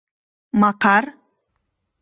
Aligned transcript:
Макар! 0.63 1.03